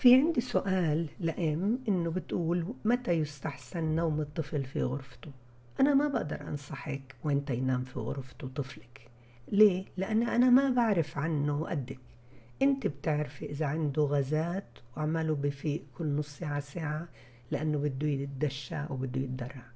في 0.00 0.14
عندي 0.14 0.40
سؤال 0.40 1.08
لأم 1.20 1.78
إنه 1.88 2.10
بتقول 2.10 2.74
متى 2.84 3.12
يستحسن 3.12 3.84
نوم 3.84 4.20
الطفل 4.20 4.64
في 4.64 4.82
غرفته؟ 4.82 5.30
أنا 5.80 5.94
ما 5.94 6.08
بقدر 6.08 6.40
أنصحك 6.48 7.14
وأنت 7.24 7.50
ينام 7.50 7.84
في 7.84 7.98
غرفته 7.98 8.48
طفلك. 8.48 9.10
ليه؟ 9.48 9.84
لأن 9.96 10.22
أنا 10.22 10.50
ما 10.50 10.70
بعرف 10.70 11.18
عنه 11.18 11.66
قدك. 11.66 11.98
أنت 12.62 12.86
بتعرفي 12.86 13.50
إذا 13.50 13.66
عنده 13.66 14.02
غازات 14.02 14.78
وعماله 14.96 15.34
بفيق 15.34 15.84
كل 15.98 16.06
نص 16.06 16.38
ساعة 16.38 16.60
ساعة 16.60 17.08
لأنه 17.50 17.78
بده 17.78 18.08
يتدشى 18.08 18.76
أو 18.76 18.96
بده 18.96 19.20
يتدرع. 19.20 19.66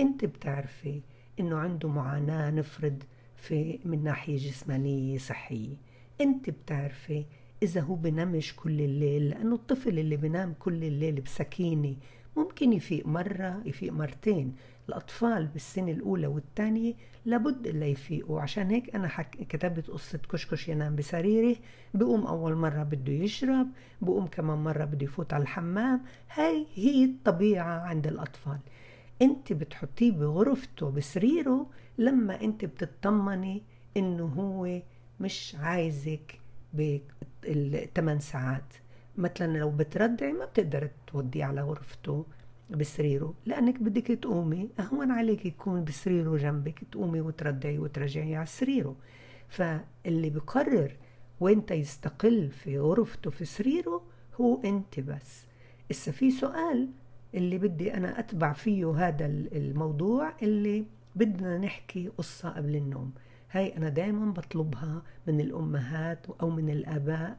أنت 0.00 0.24
بتعرفي 0.24 1.00
إنه 1.40 1.56
عنده 1.56 1.88
معاناة 1.88 2.50
نفرض 2.50 3.02
في 3.36 3.78
من 3.84 4.04
ناحية 4.04 4.36
جسمانية 4.36 5.18
صحية. 5.18 5.76
أنت 6.20 6.50
بتعرفي 6.50 7.24
إذا 7.62 7.80
هو 7.80 7.94
بنامش 7.94 8.56
كل 8.56 8.80
الليل 8.80 9.28
لأنه 9.28 9.54
الطفل 9.54 9.98
اللي 9.98 10.16
بنام 10.16 10.54
كل 10.58 10.84
الليل 10.84 11.20
بسكينة 11.20 11.96
ممكن 12.36 12.72
يفيق 12.72 13.06
مرة 13.06 13.62
يفيق 13.64 13.92
مرتين. 13.92 14.54
الأطفال 14.88 15.46
بالسنة 15.46 15.92
الأولى 15.92 16.26
والثانية 16.26 16.94
لابد 17.24 17.66
إلا 17.66 17.86
يفيقوا. 17.86 18.40
عشان 18.40 18.70
هيك 18.70 18.94
أنا 18.94 19.08
حك... 19.08 19.30
كتبت 19.48 19.90
قصة 19.90 20.18
كشكش 20.32 20.68
ينام 20.68 20.96
بسريرة 20.96 21.56
بقوم 21.94 22.26
أول 22.26 22.54
مرة 22.54 22.82
بده 22.82 23.12
يشرب 23.12 23.68
بقوم 24.02 24.26
كمان 24.26 24.58
مرة 24.58 24.84
بده 24.84 25.04
يفوت 25.04 25.32
على 25.32 25.42
الحمام. 25.42 26.00
هاي 26.34 26.66
هي 26.74 27.04
الطبيعة 27.04 27.80
عند 27.80 28.06
الأطفال. 28.06 28.58
أنت 29.22 29.52
بتحطيه 29.52 30.12
بغرفته 30.12 30.90
بسريره 30.90 31.66
لما 31.98 32.40
أنت 32.40 32.64
بتطمني 32.64 33.62
إنه 33.96 34.24
هو 34.24 34.82
مش 35.20 35.56
عايزك 35.60 36.38
بالثمان 37.42 38.20
ساعات. 38.20 38.74
مثلا 39.16 39.58
لو 39.58 39.70
بترضعي 39.70 40.32
ما 40.32 40.44
بتقدر 40.44 40.90
توديه 41.06 41.44
على 41.44 41.60
غرفته 41.62 42.26
بسريره 42.70 43.34
لأنك 43.46 43.78
بدك 43.82 44.06
تقومي 44.06 44.68
أهون 44.80 45.10
عليك 45.10 45.46
يكون 45.46 45.84
بسريره 45.84 46.36
جنبك 46.36 46.84
تقومي 46.92 47.20
وترضعي 47.20 47.78
وترجعي 47.78 48.36
على 48.36 48.46
سريره. 48.46 48.96
فاللي 49.48 50.30
بقرر 50.30 50.96
وين 51.40 51.62
يستقل 51.70 52.50
في 52.50 52.78
غرفته 52.78 53.30
في 53.30 53.44
سريره 53.44 54.02
هو 54.40 54.60
أنت 54.64 55.00
بس. 55.00 55.46
إسا 55.90 56.12
في 56.12 56.30
سؤال 56.30 56.88
اللي 57.34 57.58
بدي 57.58 57.94
أنا 57.94 58.18
أتبع 58.18 58.52
فيه 58.52 59.08
هذا 59.08 59.26
الموضوع 59.26 60.32
اللي 60.42 60.84
بدنا 61.16 61.58
نحكي 61.58 62.08
قصة 62.08 62.48
قبل 62.48 62.76
النوم. 62.76 63.12
هاي 63.52 63.76
أنا 63.76 63.88
دايما 63.88 64.32
بطلبها 64.32 65.02
من 65.26 65.40
الأمهات 65.40 66.26
أو 66.40 66.50
من 66.50 66.70
الآباء 66.70 67.38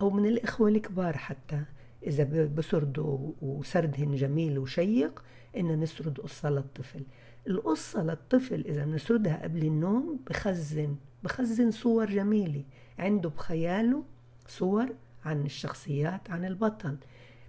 أو 0.00 0.10
من 0.10 0.26
الإخوة 0.26 0.68
الكبار 0.68 1.16
حتى. 1.16 1.62
إذا 2.06 2.44
بسردوا 2.44 3.32
وسردهن 3.42 4.14
جميل 4.14 4.58
وشيق 4.58 5.24
إن 5.56 5.80
نسرد 5.80 6.20
قصة 6.20 6.50
للطفل. 6.50 7.02
القصة 7.46 8.02
للطفل 8.02 8.60
إذا 8.66 8.84
بنسردها 8.84 9.42
قبل 9.42 9.64
النوم 9.64 10.20
بخزن 10.30 10.96
بخزن 11.22 11.70
صور 11.70 12.06
جميلة. 12.10 12.64
عنده 12.98 13.28
بخياله 13.28 14.04
صور 14.48 14.94
عن 15.24 15.44
الشخصيات 15.44 16.30
عن 16.30 16.44
البطل. 16.44 16.96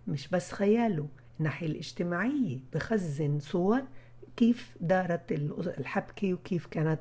مش 0.07 0.27
بس 0.27 0.51
خياله 0.51 1.07
الناحية 1.39 1.67
الاجتماعية 1.67 2.59
بخزن 2.73 3.39
صور 3.39 3.81
كيف 4.37 4.77
دارت 4.81 5.31
الحبكة 5.79 6.33
وكيف 6.33 6.65
كانت 6.65 6.99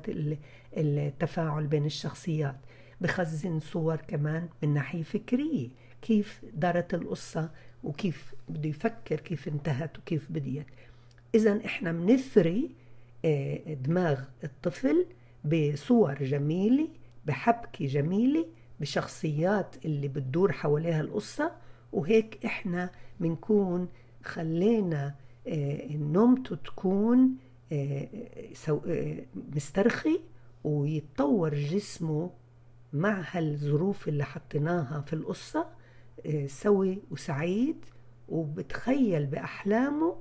التفاعل 0.77 1.67
بين 1.67 1.85
الشخصيات. 1.85 2.55
بخزن 3.01 3.59
صور 3.59 3.95
كمان 3.95 4.49
من 4.63 4.73
ناحية 4.73 5.03
فكرية. 5.03 5.69
كيف 6.01 6.41
دارت 6.53 6.93
القصة 6.93 7.51
وكيف 7.83 8.33
بده 8.49 8.69
يفكر 8.69 9.19
كيف 9.19 9.47
انتهت 9.47 9.97
وكيف 9.97 10.31
بديت 10.31 10.65
إذا 11.35 11.65
إحنا 11.65 11.91
بنثري 11.91 12.71
دماغ 13.67 14.23
الطفل 14.43 15.05
بصور 15.45 16.13
جميلة 16.23 16.87
بحبكة 17.25 17.85
جميلة 17.85 18.47
بشخصيات 18.79 19.75
اللي 19.85 20.07
بتدور 20.07 20.51
حواليها 20.51 21.01
القصة. 21.01 21.51
وهيك 21.91 22.45
إحنا 22.45 22.89
بنكون 23.19 23.87
خلينا 24.23 25.15
نومته 25.91 26.55
تكون 26.55 27.35
مسترخي 29.55 30.19
ويتطور 30.63 31.55
جسمه 31.55 32.29
مع 32.93 33.23
هالظروف 33.31 34.07
اللي 34.07 34.23
حطيناها 34.23 35.01
في 35.01 35.13
القصة 35.13 35.67
سوي 36.45 37.01
وسعيد 37.11 37.85
وبتخيل 38.29 39.25
بأحلامه 39.25 40.15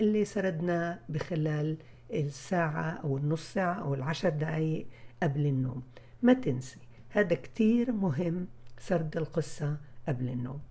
اللي 0.00 0.24
سردناه 0.24 0.98
بخلال 1.08 1.76
الساعة 2.12 2.90
أو 2.90 3.16
النص 3.16 3.52
ساعة 3.52 3.74
أو 3.74 3.94
العشر 3.94 4.28
دقايق 4.28 4.86
قبل 5.22 5.46
النوم. 5.46 5.82
ما 6.22 6.32
تنسي 6.32 6.78
هذا 7.08 7.34
كتير 7.34 7.92
مهم 7.92 8.46
سرد 8.78 9.16
القصة 9.16 9.76
قبل 10.08 10.28
النوم. 10.28 10.60